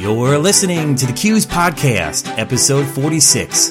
[0.00, 3.68] You're listening to the CUES Podcast, episode 46.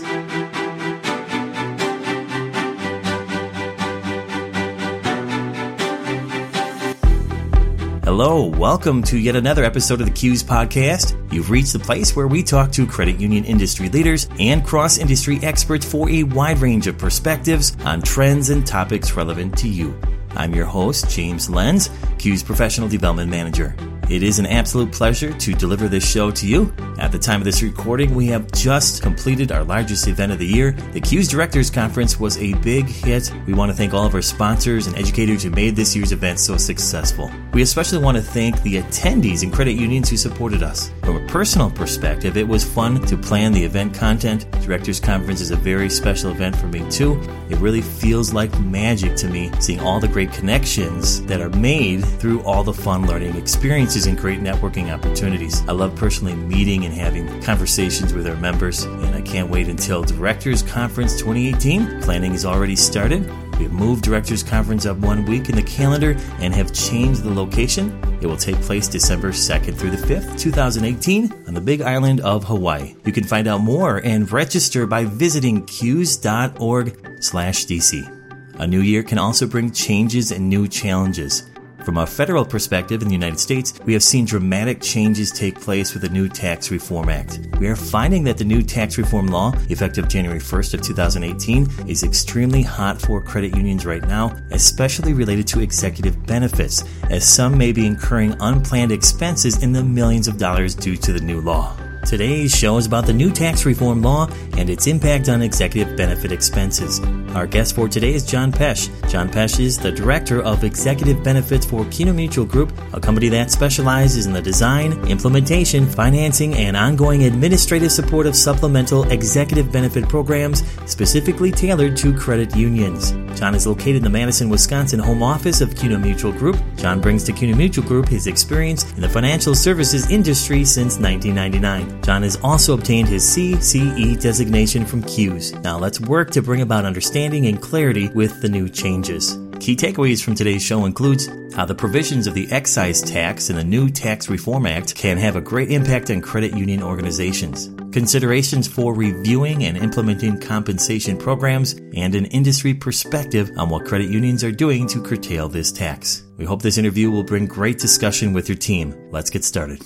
[8.04, 11.18] Hello, welcome to yet another episode of the CUES Podcast.
[11.34, 15.39] You've reached the place where we talk to credit union industry leaders and cross industry
[15.41, 20.00] experts for a wide range of perspectives on trends and topics relevant to you.
[20.36, 21.89] I'm your host, James Lenz,
[22.20, 23.75] CUES Professional Development Manager.
[24.09, 26.73] It is an absolute pleasure to deliver this show to you.
[26.98, 30.48] At the time of this recording, we have just completed our largest event of the
[30.48, 30.72] year.
[30.94, 33.31] The CUES Directors Conference was a big hit.
[33.45, 36.40] We want to thank all of our sponsors and educators who made this year's event
[36.40, 37.31] so successful.
[37.53, 40.91] We especially want to thank the attendees and credit unions who supported us.
[41.03, 44.52] From a personal perspective, it was fun to plan the event content.
[44.64, 47.22] Directors Conference is a very special event for me too.
[47.52, 52.03] It really feels like magic to me seeing all the great connections that are made
[52.03, 55.64] through all the fun learning experiences and great networking opportunities.
[55.67, 60.03] I love personally meeting and having conversations with our members, and I can't wait until
[60.03, 62.02] Directors Conference 2018.
[62.02, 63.25] Planning has already started.
[63.58, 67.33] We have moved Directors Conference up one week in the calendar and have changed the
[67.33, 68.00] location.
[68.22, 72.45] It will take place December 2nd through the 5th, 2018, on the big island of
[72.45, 72.95] Hawaii.
[73.05, 78.16] You can find out more and register by visiting cues.org/dc.
[78.59, 81.44] A new year can also bring changes and new challenges.
[81.85, 85.94] From a federal perspective in the United States, we have seen dramatic changes take place
[85.94, 87.39] with the new Tax Reform Act.
[87.58, 92.03] We are finding that the new tax reform law, effective January 1st of 2018, is
[92.03, 97.71] extremely hot for credit unions right now, especially related to executive benefits, as some may
[97.71, 101.75] be incurring unplanned expenses in the millions of dollars due to the new law.
[102.05, 106.31] Today's show is about the new tax reform law and its impact on executive benefit
[106.31, 107.00] expenses.
[107.36, 108.89] Our guest for today is John Pesh.
[109.09, 113.52] John Pesh is the Director of Executive Benefits for CUNA Mutual Group, a company that
[113.52, 120.64] specializes in the design, implementation, financing, and ongoing administrative support of supplemental executive benefit programs
[120.86, 123.11] specifically tailored to credit unions.
[123.39, 126.58] John is located in the Madison, Wisconsin home office of CUNA Mutual Group.
[126.77, 131.88] John brings to CUNA Mutual Group his experience in the financial services industry since 1999.
[132.01, 135.54] John has also obtained his CCE designation from CUES.
[135.56, 139.38] Now let's work to bring about understanding and clarity with the new changes.
[139.60, 143.63] Key takeaways from today's show includes how the provisions of the excise tax in the
[143.63, 148.94] new Tax Reform Act can have a great impact on credit union organizations, considerations for
[148.94, 154.88] reviewing and implementing compensation programs, and an industry perspective on what credit unions are doing
[154.88, 156.24] to curtail this tax.
[156.38, 158.95] We hope this interview will bring great discussion with your team.
[159.12, 159.81] Let's get started.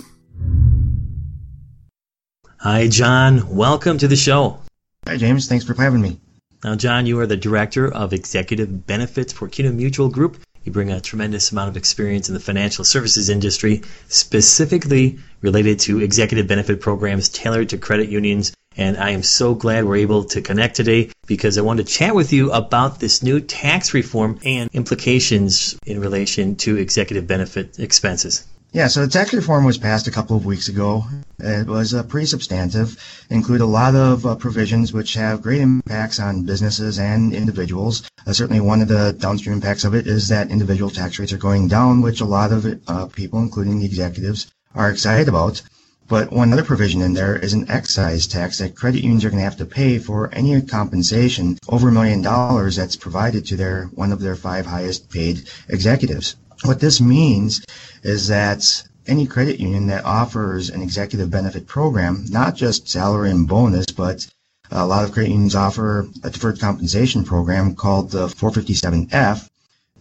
[2.64, 3.54] Hi, John.
[3.54, 4.58] Welcome to the show.
[5.06, 5.46] Hi, James.
[5.48, 6.18] Thanks for having me.
[6.64, 10.38] Now, John, you are the Director of Executive Benefits for CUNA Mutual Group.
[10.64, 16.00] You bring a tremendous amount of experience in the financial services industry, specifically related to
[16.00, 18.54] executive benefit programs tailored to credit unions.
[18.78, 22.14] And I am so glad we're able to connect today because I want to chat
[22.14, 28.46] with you about this new tax reform and implications in relation to executive benefit expenses.
[28.74, 31.04] Yeah, so the tax reform was passed a couple of weeks ago.
[31.38, 32.98] It was uh, pretty substantive,
[33.30, 38.02] include a lot of uh, provisions which have great impacts on businesses and individuals.
[38.26, 41.38] Uh, certainly one of the downstream impacts of it is that individual tax rates are
[41.38, 45.62] going down, which a lot of uh, people, including the executives, are excited about.
[46.08, 49.38] But one other provision in there is an excise tax that credit unions are going
[49.38, 53.84] to have to pay for any compensation over a million dollars that's provided to their
[53.94, 56.34] one of their five highest paid executives.
[56.62, 57.64] What this means
[58.02, 63.46] is that any credit union that offers an executive benefit program, not just salary and
[63.46, 64.26] bonus, but
[64.70, 69.48] a lot of credit unions offer a deferred compensation program called the 457F,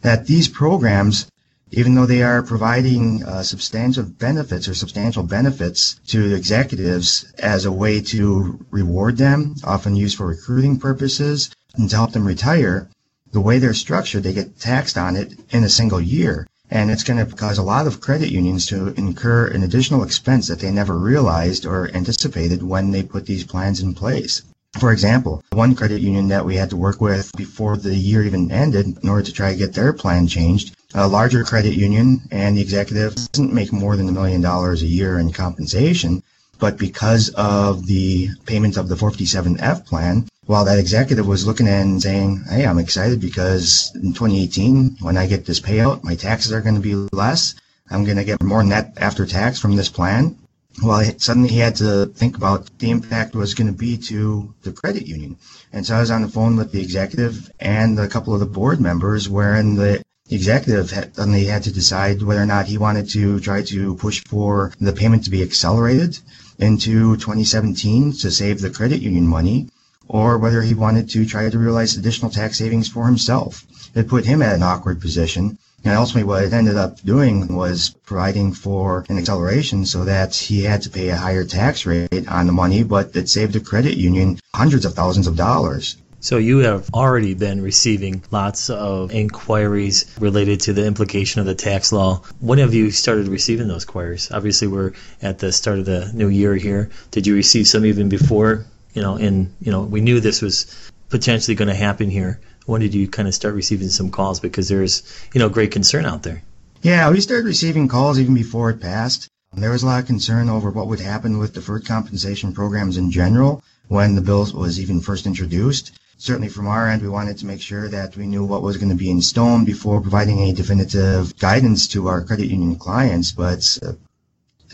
[0.02, 1.28] that these programs,
[1.72, 7.72] even though they are providing uh, substantial benefits or substantial benefits to executives as a
[7.72, 12.90] way to reward them, often used for recruiting purposes and to help them retire,
[13.33, 17.03] the way they're structured, they get taxed on it in a single year and it's
[17.03, 20.71] going to cause a lot of credit unions to incur an additional expense that they
[20.71, 24.41] never realized or anticipated when they put these plans in place.
[24.80, 28.51] For example, one credit union that we had to work with before the year even
[28.51, 32.57] ended in order to try to get their plan changed, a larger credit union and
[32.57, 36.24] the executive doesn't make more than a million dollars a year in compensation,
[36.57, 41.81] but because of the payment of the 457F plan, while that executive was looking at
[41.81, 46.51] and saying, Hey, I'm excited because in 2018, when I get this payout, my taxes
[46.51, 47.56] are going to be less.
[47.90, 50.38] I'm going to get more net after tax from this plan.
[50.81, 54.72] Well, suddenly he had to think about the impact was going to be to the
[54.72, 55.38] credit union.
[55.72, 58.48] And so I was on the phone with the executive and a couple of the
[58.48, 63.07] board members wherein the executive had, suddenly had to decide whether or not he wanted
[63.10, 66.18] to try to push for the payment to be accelerated
[66.57, 69.68] into 2017 to save the credit union money,
[70.07, 73.65] or whether he wanted to try to realize additional tax savings for himself.
[73.95, 75.57] It put him at an awkward position.
[75.85, 80.63] And ultimately what it ended up doing was providing for an acceleration so that he
[80.63, 83.97] had to pay a higher tax rate on the money, but it saved the credit
[83.97, 85.97] union hundreds of thousands of dollars.
[86.21, 91.53] So you have already been receiving lots of inquiries related to the implication of the
[91.53, 92.21] tax law.
[92.39, 94.31] When have you started receiving those inquiries?
[94.31, 96.89] Obviously, we're at the start of the new year here.
[97.11, 98.65] Did you receive some even before?
[98.94, 102.40] You know, and you know, we knew this was potentially going to happen here.
[102.66, 104.40] When did you kind of start receiving some calls?
[104.40, 105.04] Because there's,
[105.34, 106.42] you know, great concern out there.
[106.81, 109.28] Yeah, we started receiving calls even before it passed.
[109.54, 113.12] There was a lot of concern over what would happen with deferred compensation programs in
[113.12, 115.92] general when the bill was even first introduced
[116.24, 118.89] certainly from our end, we wanted to make sure that we knew what was going
[118.89, 123.34] to be in stone before providing any definitive guidance to our credit union clients.
[123.34, 123.94] But uh,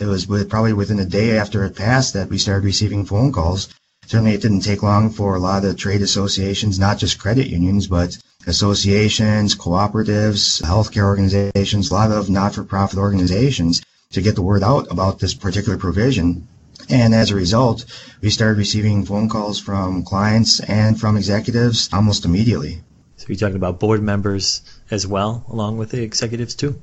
[0.00, 3.32] it was with, probably within a day after it passed that we started receiving phone
[3.32, 3.68] calls.
[4.10, 7.46] Certainly, it didn't take long for a lot of the trade associations, not just credit
[7.46, 14.64] unions, but associations, cooperatives, healthcare organizations, a lot of not-for-profit organizations to get the word
[14.64, 16.48] out about this particular provision
[16.88, 17.84] and as a result,
[18.20, 22.82] we started receiving phone calls from clients and from executives almost immediately.
[23.16, 26.80] So you're talking about board members as well, along with the executives too?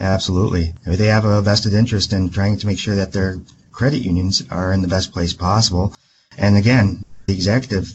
[0.00, 0.74] Absolutely.
[0.84, 4.72] They have a vested interest in trying to make sure that their credit unions are
[4.72, 5.94] in the best place possible.
[6.38, 7.92] And again, the executive,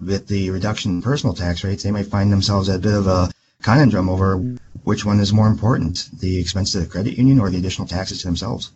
[0.00, 3.06] with the reduction in personal tax rates, they might find themselves at a bit of
[3.06, 3.30] a
[3.62, 4.36] conundrum over
[4.84, 8.20] which one is more important, the expense to the credit union or the additional taxes
[8.22, 8.72] to themselves.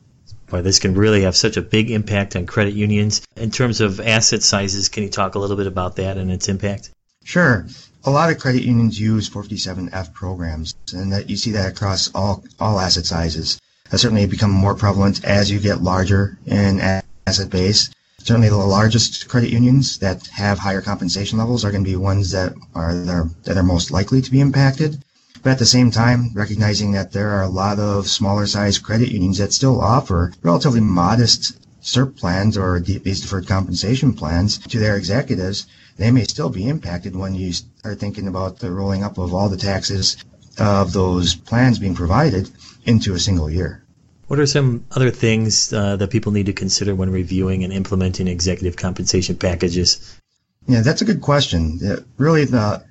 [0.49, 3.23] Boy, this can really have such a big impact on credit unions.
[3.37, 6.49] In terms of asset sizes, can you talk a little bit about that and its
[6.49, 6.91] impact?
[7.25, 7.67] Sure.
[8.05, 12.45] A lot of credit unions use 457F programs, and that you see that across all,
[12.61, 13.59] all asset sizes.
[13.91, 16.81] That certainly become more prevalent as you get larger in
[17.27, 17.91] asset base.
[18.27, 22.33] Certainly the largest credit unions that have higher compensation levels are going to be ones
[22.33, 22.93] that are,
[23.45, 25.05] that are most likely to be impacted.
[25.45, 29.13] But at the same time, recognizing that there are a lot of smaller sized credit
[29.13, 34.97] unions that still offer relatively modest SERP plans or these deferred compensation plans to their
[34.97, 39.33] executives, they may still be impacted when you start thinking about the rolling up of
[39.33, 40.17] all the taxes
[40.59, 42.51] of those plans being provided
[42.85, 43.86] into a single year.
[44.29, 48.27] What are some other things uh, that people need to consider when reviewing and implementing
[48.27, 50.19] executive compensation packages?
[50.67, 51.79] Yeah, that's a good question.
[52.19, 52.83] really, the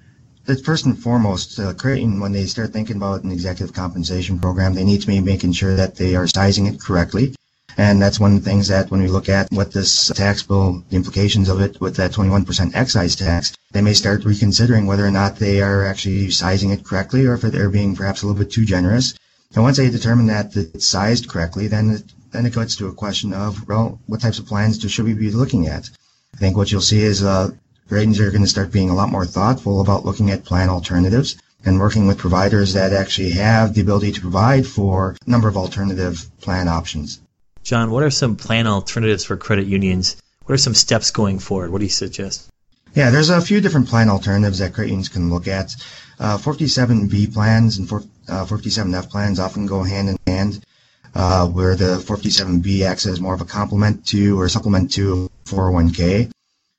[0.63, 4.85] first and foremost, uh, creating when they start thinking about an executive compensation program, they
[4.85, 7.35] need to be making sure that they are sizing it correctly.
[7.77, 10.85] And that's one of the things that when we look at what this tax bill,
[10.89, 15.11] the implications of it with that 21% excise tax, they may start reconsidering whether or
[15.11, 18.53] not they are actually sizing it correctly or if they're being perhaps a little bit
[18.53, 19.15] too generous.
[19.53, 22.93] And once they determine that it's sized correctly, then it, then it gets to a
[22.93, 25.89] question of, well, what types of plans do, should we be looking at?
[26.33, 27.51] I think what you'll see is uh,
[27.89, 31.37] Ratings are going to start being a lot more thoughtful about looking at plan alternatives
[31.65, 35.55] and working with providers that actually have the ability to provide for a number of
[35.55, 37.21] alternative plan options.
[37.61, 40.15] John, what are some plan alternatives for credit unions?
[40.45, 41.71] What are some steps going forward?
[41.71, 42.49] What do you suggest?
[42.95, 45.75] Yeah, there's a few different plan alternatives that credit unions can look at.
[46.19, 50.65] Uh, 457B plans and 4, uh, 457F plans often go hand in hand,
[51.13, 56.31] uh, where the 457B acts as more of a complement to or supplement to 401k.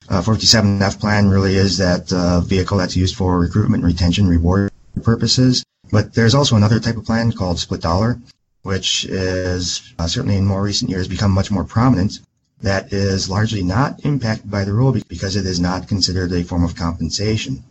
[0.08, 4.70] Uh, 457F plan really is that uh, vehicle that's used for recruitment, retention, reward
[5.02, 5.64] purposes.
[5.90, 8.18] But there's also another type of plan called split dollar,
[8.62, 12.20] which is uh, certainly in more recent years become much more prominent.
[12.62, 16.64] That is largely not impacted by the rule because it is not considered a form
[16.64, 17.62] of compensation.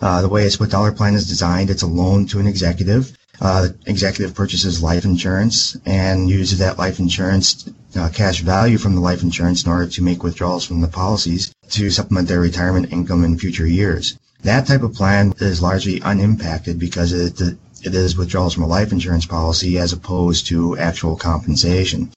[0.00, 3.16] Uh, the way a split dollar plan is designed, it's a loan to an executive.
[3.40, 9.00] Uh, executive purchases life insurance and uses that life insurance uh, cash value from the
[9.00, 13.24] life insurance in order to make withdrawals from the policies to supplement their retirement income
[13.24, 14.16] in future years.
[14.42, 18.92] That type of plan is largely unimpacted because it, it is withdrawals from a life
[18.92, 22.12] insurance policy as opposed to actual compensation.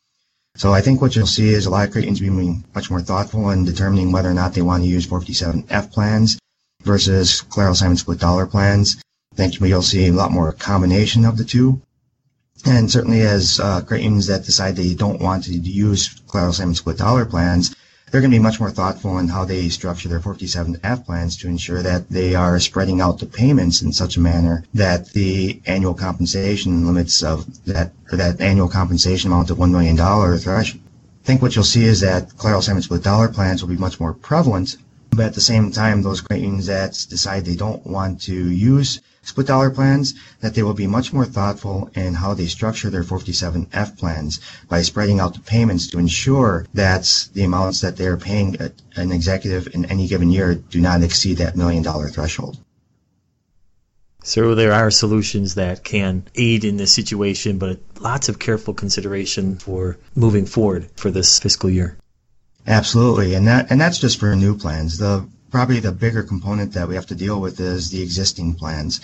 [0.55, 3.49] So I think what you'll see is a lot of Cretans being much more thoughtful
[3.51, 6.39] in determining whether or not they want to use 457F plans
[6.83, 8.97] versus collateral assignment split dollar plans.
[9.37, 11.79] Think you'll see a lot more combination of the two.
[12.65, 16.97] And certainly as uh, Cretans that decide they don't want to use collateral assignment split
[16.97, 17.75] dollar plans,
[18.09, 21.47] they're going to be much more thoughtful in how they structure their 457F plans to
[21.47, 25.93] ensure that they are spreading out the payments in such a manner that the annual
[25.93, 30.81] compensation limits of that, or that annual compensation amount of $1 million threshold.
[31.23, 33.99] I think what you'll see is that collateral assignment split dollar plans will be much
[33.99, 34.77] more prevalent,
[35.11, 38.99] but at the same time, those credit unions that decide they don't want to use
[39.27, 43.03] split dollar plans, that they will be much more thoughtful in how they structure their
[43.03, 48.17] 457F plans by spreading out the payments to ensure that the amounts that they are
[48.17, 48.57] paying
[48.95, 52.57] an executive in any given year do not exceed that million dollar threshold.
[54.23, 59.57] So there are solutions that can aid in this situation, but lots of careful consideration
[59.57, 61.97] for moving forward for this fiscal year.
[62.65, 64.97] Absolutely, and that and that's just for new plans.
[64.97, 69.01] The probably the bigger component that we have to deal with is the existing plans.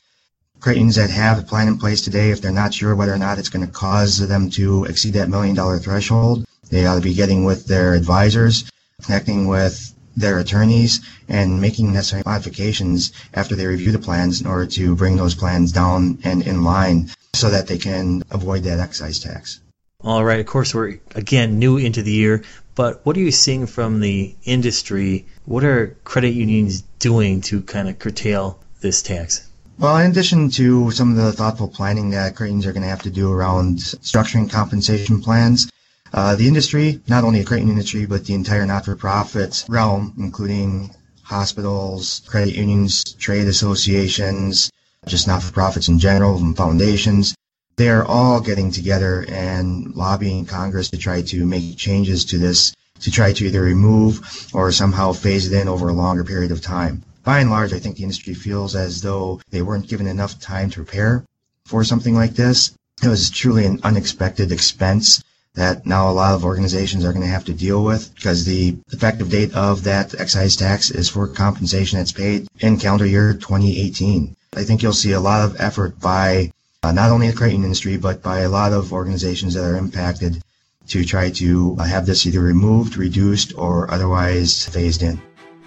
[0.63, 3.17] Credit unions that have a plan in place today, if they're not sure whether or
[3.17, 7.01] not it's going to cause them to exceed that million dollar threshold, they ought to
[7.01, 8.63] be getting with their advisors,
[9.01, 14.65] connecting with their attorneys, and making necessary modifications after they review the plans in order
[14.65, 19.19] to bring those plans down and in line so that they can avoid that excise
[19.19, 19.59] tax.
[19.99, 20.39] All right.
[20.39, 22.41] Of course, we're again new into the year,
[22.75, 25.25] but what are you seeing from the industry?
[25.43, 29.49] What are credit unions doing to kind of curtail this tax?
[29.79, 32.89] Well, in addition to some of the thoughtful planning that credit unions are going to
[32.89, 35.67] have to do around structuring compensation plans,
[36.13, 40.91] uh, the industry, not only the credit union industry, but the entire not-for-profit realm, including
[41.23, 44.71] hospitals, credit unions, trade associations,
[45.07, 47.33] just not-for-profits in general, and foundations,
[47.75, 53.09] they're all getting together and lobbying Congress to try to make changes to this, to
[53.09, 57.01] try to either remove or somehow phase it in over a longer period of time.
[57.23, 60.69] By and large, I think the industry feels as though they weren't given enough time
[60.71, 61.23] to prepare
[61.65, 62.71] for something like this.
[63.01, 65.23] It was truly an unexpected expense
[65.55, 68.75] that now a lot of organizations are going to have to deal with because the
[68.91, 74.35] effective date of that excise tax is for compensation that's paid in calendar year 2018.
[74.55, 76.51] I think you'll see a lot of effort by
[76.83, 80.43] uh, not only the credit industry, but by a lot of organizations that are impacted
[80.87, 85.21] to try to uh, have this either removed, reduced, or otherwise phased in.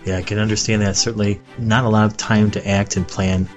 [0.06, 0.96] Yeah, I can understand that.
[0.96, 3.48] Certainly not a lot of time to act and plan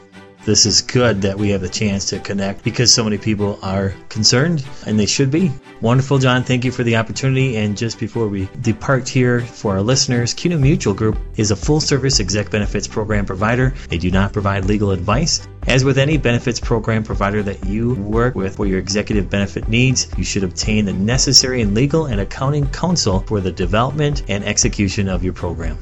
[0.45, 3.93] this is good that we have the chance to connect because so many people are
[4.07, 5.51] concerned and they should be.
[5.81, 6.43] Wonderful, John.
[6.43, 7.57] Thank you for the opportunity.
[7.57, 11.79] And just before we depart here for our listeners, CUNA Mutual Group is a full
[11.79, 13.73] service exec benefits program provider.
[13.89, 15.47] They do not provide legal advice.
[15.67, 20.07] As with any benefits program provider that you work with for your executive benefit needs,
[20.17, 25.23] you should obtain the necessary legal and accounting counsel for the development and execution of
[25.23, 25.77] your program.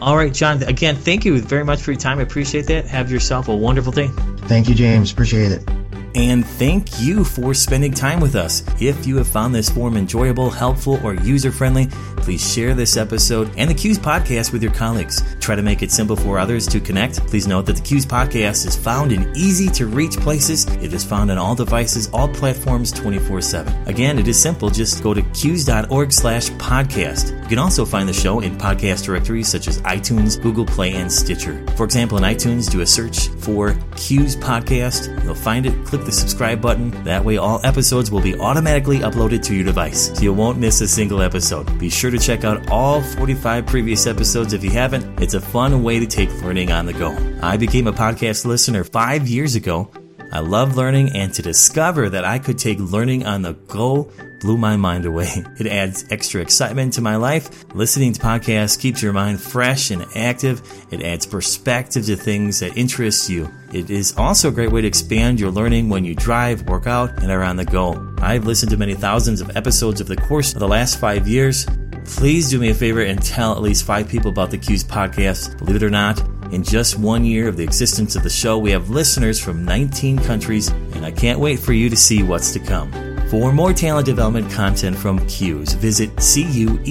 [0.00, 2.18] All right, John, again, thank you very much for your time.
[2.18, 2.86] I appreciate that.
[2.86, 4.08] Have yourself a wonderful day.
[4.48, 5.12] Thank you, James.
[5.12, 5.68] Appreciate it.
[6.14, 8.62] And thank you for spending time with us.
[8.80, 13.50] If you have found this form enjoyable, helpful, or user friendly, please share this episode
[13.56, 15.22] and the CUES podcast with your colleagues.
[15.40, 17.26] Try to make it simple for others to connect.
[17.26, 20.66] Please note that the CUES podcast is found in easy to reach places.
[20.76, 23.88] It is found on all devices, all platforms 24 7.
[23.88, 24.70] Again, it is simple.
[24.70, 27.38] Just go to cues.org slash podcast.
[27.42, 31.12] You can also find the show in podcast directories such as iTunes, Google Play, and
[31.12, 31.66] Stitcher.
[31.76, 35.24] For example, in iTunes, do a search for CUES podcast.
[35.24, 35.84] You'll find it.
[35.84, 36.90] Click the subscribe button.
[37.04, 40.80] That way, all episodes will be automatically uploaded to your device, so you won't miss
[40.80, 41.78] a single episode.
[41.78, 45.20] Be sure to check out all 45 previous episodes if you haven't.
[45.22, 47.16] It's a fun way to take learning on the go.
[47.42, 49.90] I became a podcast listener five years ago.
[50.32, 54.58] I love learning, and to discover that I could take learning on the go blew
[54.58, 55.44] my mind away.
[55.58, 57.64] It adds extra excitement to my life.
[57.74, 60.60] Listening to podcasts keeps your mind fresh and active.
[60.90, 63.50] It adds perspective to things that interest you.
[63.72, 67.22] It is also a great way to expand your learning when you drive, work out,
[67.22, 68.14] and are on the go.
[68.18, 71.66] I've listened to many thousands of episodes of the course of the last five years.
[72.04, 75.56] Please do me a favor and tell at least five people about the CUES podcast.
[75.58, 76.20] Believe it or not,
[76.54, 80.18] in just one year of the existence of the show, we have listeners from 19
[80.18, 82.92] countries, and I can't wait for you to see what's to come.
[83.28, 86.86] For more talent development content from CUES, visit cues.org.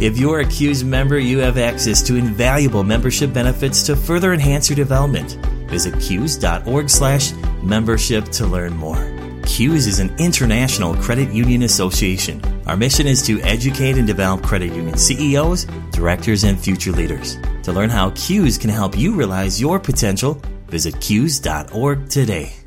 [0.00, 4.68] If you're a CUES member, you have access to invaluable membership benefits to further enhance
[4.68, 5.38] your development.
[5.70, 7.32] Visit cues.org slash
[7.62, 8.98] membership to learn more.
[9.44, 12.42] CUES is an international credit union association.
[12.70, 17.36] Our mission is to educate and develop credit union CEOs, directors, and future leaders.
[17.64, 22.59] To learn how CUES can help you realize your potential, visit cues.org today.